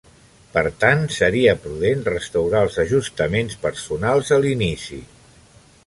[0.53, 5.01] Per tant, seria prudent restaurar els ajustaments personals a l'inici.